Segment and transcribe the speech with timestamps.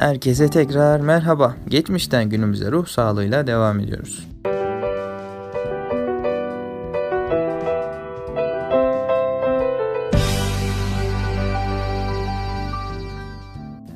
[0.00, 1.56] Herkese tekrar merhaba.
[1.68, 4.29] Geçmişten günümüze ruh sağlığıyla devam ediyoruz.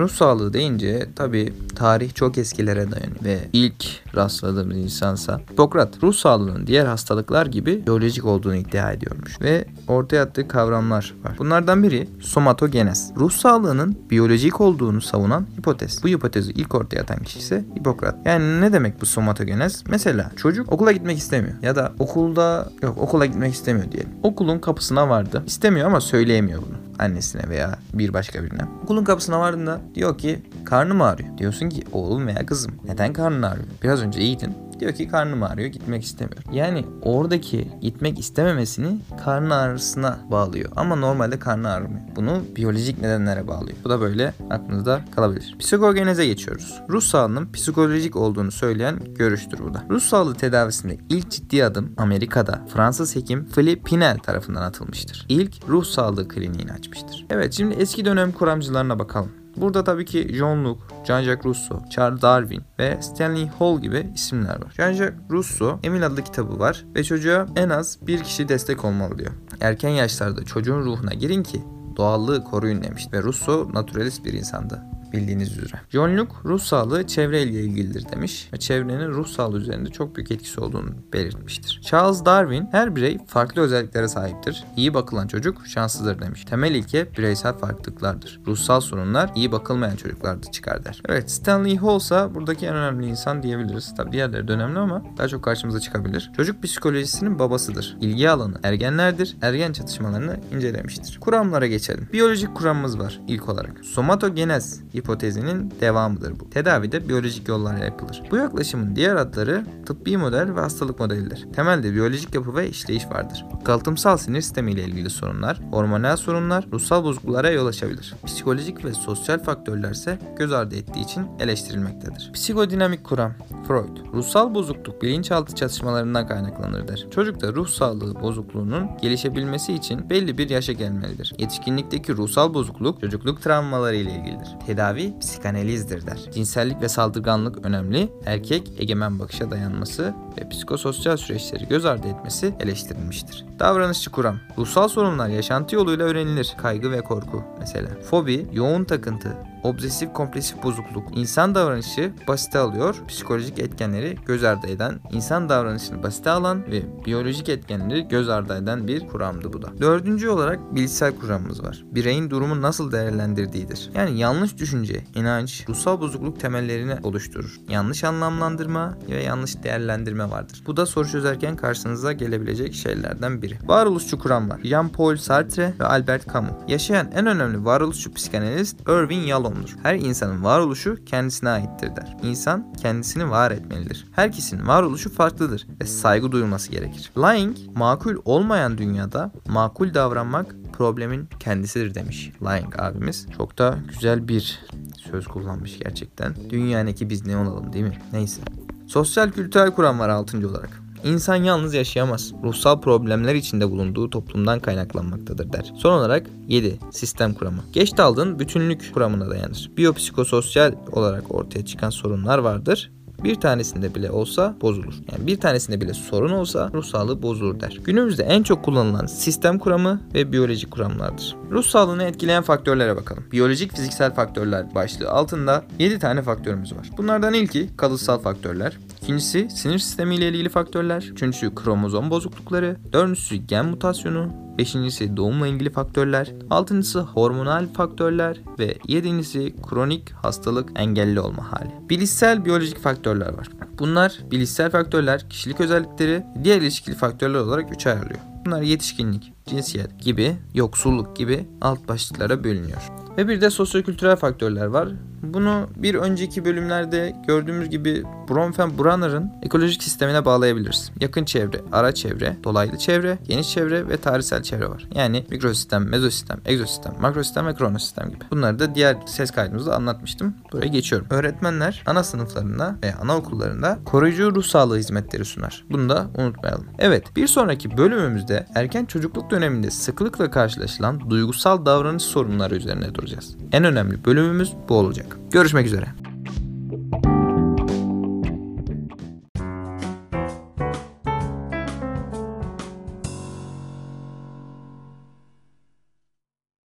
[0.00, 3.84] Ruh sağlığı deyince tabi tarih çok eskilere dayanıyor ve ilk
[4.16, 10.48] rastladığımız insansa Hipokrat ruh sağlığının diğer hastalıklar gibi biyolojik olduğunu iddia ediyormuş ve ortaya attığı
[10.48, 11.38] kavramlar var.
[11.38, 13.12] Bunlardan biri somatogenez.
[13.16, 16.04] Ruh sağlığının biyolojik olduğunu savunan hipotez.
[16.04, 18.16] Bu hipotezi ilk ortaya atan kişi ise Hipokrat.
[18.24, 19.84] Yani ne demek bu somatogenez?
[19.88, 24.10] Mesela çocuk okula gitmek istemiyor ya da okulda yok okula gitmek istemiyor diyelim.
[24.22, 25.42] Okulun kapısına vardı.
[25.46, 28.62] İstemiyor ama söyleyemiyor bunu annesine veya bir başka birine.
[28.84, 31.38] Okulun kapısına vardığında diyor ki karnım ağrıyor.
[31.38, 33.66] Diyorsun ki oğlum veya kızım neden karnın ağrıyor?
[33.82, 34.54] Biraz önce iyiydin.
[34.80, 36.42] Diyor ki karnım ağrıyor gitmek istemiyor.
[36.52, 40.72] Yani oradaki gitmek istememesini karnı ağrısına bağlıyor.
[40.76, 42.00] Ama normalde karnı ağrımıyor.
[42.16, 43.76] Bunu biyolojik nedenlere bağlıyor.
[43.84, 45.56] Bu da böyle aklınızda kalabilir.
[45.58, 46.82] Psikogeneze geçiyoruz.
[46.88, 49.84] Ruh sağlığının psikolojik olduğunu söyleyen görüştür bu da.
[49.90, 55.26] Ruh sağlığı tedavisinde ilk ciddi adım Amerika'da Fransız hekim Philip Pinel tarafından atılmıştır.
[55.28, 57.26] İlk ruh sağlığı kliniğini açmıştır.
[57.30, 59.39] Evet şimdi eski dönem kuramcılarına bakalım.
[59.56, 64.72] Burada tabii ki John Locke, Jean-Jacques Rousseau, Charles Darwin ve Stanley Hall gibi isimler var.
[64.76, 69.32] Jean-Jacques Rousseau Emil adlı kitabı var ve çocuğa en az bir kişi destek olmalı diyor.
[69.60, 71.62] Erken yaşlarda çocuğun ruhuna girin ki
[71.96, 75.80] doğallığı koruyun demiş ve Rousseau naturalist bir insandı bildiğiniz üzere.
[75.90, 80.60] John Locke ruh sağlığı çevreyle ilgilidir demiş ve çevrenin ruh sağlığı üzerinde çok büyük etkisi
[80.60, 81.80] olduğunu belirtmiştir.
[81.84, 84.64] Charles Darwin her birey farklı özelliklere sahiptir.
[84.76, 86.44] İyi bakılan çocuk şanslıdır demiş.
[86.44, 88.40] Temel ilke bireysel farklılıklardır.
[88.46, 91.02] Ruhsal sorunlar iyi bakılmayan çocuklarda çıkar der.
[91.08, 93.94] Evet Stanley Hall ise buradaki en önemli insan diyebiliriz.
[93.94, 96.30] Tabi diğerleri de önemli ama daha çok karşımıza çıkabilir.
[96.36, 97.96] Çocuk psikolojisinin babasıdır.
[98.00, 99.36] İlgi alanı ergenlerdir.
[99.42, 101.18] Ergen çatışmalarını incelemiştir.
[101.20, 102.08] Kuramlara geçelim.
[102.12, 103.84] Biyolojik kuramımız var ilk olarak.
[103.84, 106.50] Somatogenez hipotezinin devamıdır bu.
[106.50, 108.22] Tedavide biyolojik yollarla yapılır.
[108.30, 111.46] Bu yaklaşımın diğer adları tıbbi model ve hastalık modelidir.
[111.52, 113.44] Temelde biyolojik yapı ve işleyiş vardır.
[113.64, 118.14] Kalıtımsal sinir sistemi ile ilgili sorunlar, hormonal sorunlar, ruhsal bozukluklara yol açabilir.
[118.26, 122.30] Psikolojik ve sosyal faktörler ise göz ardı ettiği için eleştirilmektedir.
[122.32, 123.32] Psikodinamik kuram
[123.68, 127.06] Freud, ruhsal bozukluk bilinçaltı çatışmalarından kaynaklanır der.
[127.10, 131.34] Çocukta ruh sağlığı bozukluğunun gelişebilmesi için belli bir yaşa gelmelidir.
[131.38, 134.48] Yetişkinlikteki ruhsal bozukluk çocukluk travmaları ile ilgilidir.
[134.66, 134.89] Tedavi
[135.20, 136.18] psikanalizdir der.
[136.34, 143.44] Cinsellik ve saldırganlık önemli, erkek egemen bakışa dayanması ve psikososyal süreçleri göz ardı etmesi eleştirilmiştir.
[143.58, 144.36] Davranışçı kuram.
[144.58, 146.54] Ruhsal sorunlar yaşantı yoluyla öğrenilir.
[146.62, 147.88] Kaygı ve korku mesela.
[148.10, 155.00] Fobi, yoğun takıntı, obsesif kompulsif bozukluk, insan davranışı basite alıyor, psikolojik etkenleri göz ardı eden,
[155.12, 159.68] insan davranışını basite alan ve biyolojik etkenleri göz ardı eden bir kuramdı bu da.
[159.80, 161.84] Dördüncü olarak bilişsel kuramımız var.
[161.92, 163.90] Bireyin durumu nasıl değerlendirdiğidir.
[163.94, 167.60] Yani yanlış düşünce, inanç, ruhsal bozukluk temellerini oluşturur.
[167.68, 170.62] Yanlış anlamlandırma ve yanlış değerlendirme vardır.
[170.66, 173.58] Bu da soru çözerken karşınıza gelebilecek şeylerden biri.
[173.64, 174.58] Varoluşçu kuram var.
[174.58, 176.50] Jean-Paul Sartre ve Albert Camus.
[176.68, 179.76] Yaşayan en önemli varoluşçu psikanalist Irving Yalom'dur.
[179.82, 182.16] Her insanın varoluşu kendisine aittir der.
[182.22, 184.06] İnsan kendisini var etmelidir.
[184.12, 187.12] Herkesin varoluşu farklıdır ve saygı duyulması gerekir.
[187.16, 193.26] Lying, makul olmayan dünyada makul davranmak problemin kendisidir demiş Lying abimiz.
[193.36, 194.66] Çok da güzel bir
[195.10, 196.34] söz kullanmış gerçekten.
[196.50, 197.98] Dünyanın biz ne olalım değil mi?
[198.12, 198.42] Neyse.
[198.86, 200.48] Sosyal kültürel kuram var 6.
[200.48, 200.79] olarak.
[201.04, 202.32] İnsan yalnız yaşayamaz.
[202.42, 205.72] Ruhsal problemler içinde bulunduğu toplumdan kaynaklanmaktadır der.
[205.76, 206.78] Son olarak 7.
[206.90, 207.62] Sistem kuramı.
[207.72, 209.70] Geç daldığın bütünlük kuramına dayanır.
[209.76, 212.90] Biyopsikososyal olarak ortaya çıkan sorunlar vardır
[213.24, 214.94] bir tanesinde bile olsa bozulur.
[215.12, 217.78] Yani bir tanesinde bile sorun olsa ruh sağlığı bozulur der.
[217.84, 221.36] Günümüzde en çok kullanılan sistem kuramı ve biyolojik kuramlardır.
[221.50, 223.24] Ruh sağlığını etkileyen faktörlere bakalım.
[223.32, 226.90] Biyolojik fiziksel faktörler başlığı altında 7 tane faktörümüz var.
[226.98, 228.78] Bunlardan ilki kalıtsal faktörler.
[229.10, 231.02] İkincisi sinir sistemi ile ilgili faktörler.
[231.12, 232.76] Üçüncüsü kromozom bozuklukları.
[232.92, 234.28] Dördüncüsü gen mutasyonu.
[234.58, 236.32] Beşincisi doğumla ilgili faktörler.
[236.50, 238.40] Altıncısı hormonal faktörler.
[238.58, 241.70] Ve yedincisi kronik hastalık engelli olma hali.
[241.90, 243.48] Bilişsel biyolojik faktörler var.
[243.78, 248.20] Bunlar bilişsel faktörler, kişilik özellikleri, diğer ilişkili faktörler olarak üçe ayrılıyor.
[248.46, 252.90] Bunlar yetişkinlik, cinsiyet gibi, yoksulluk gibi alt başlıklara bölünüyor.
[253.18, 254.88] Ve bir de sosyokültürel faktörler var.
[255.22, 260.90] Bunu bir önceki bölümlerde gördüğümüz gibi Bronfen-Brunner'ın ekolojik sistemine bağlayabiliriz.
[261.00, 264.88] Yakın çevre, ara çevre, dolaylı çevre, geniş çevre ve tarihsel çevre var.
[264.94, 268.24] Yani mikrosistem, mezosistem, egzosistem, makrosistem ve kronosistem gibi.
[268.30, 270.34] Bunları da diğer ses kaydımızda anlatmıştım.
[270.52, 271.06] Buraya geçiyorum.
[271.10, 275.64] Öğretmenler ana sınıflarında ve anaokullarında koruyucu ruh sağlığı hizmetleri sunar.
[275.70, 276.66] Bunu da unutmayalım.
[276.78, 283.36] Evet, bir sonraki bölümümüzde erken çocukluk döneminde sıklıkla karşılaşılan duygusal davranış sorunları üzerine duracağız.
[283.52, 285.09] En önemli bölümümüz bu olacak.
[285.30, 285.86] Görüşmek üzere.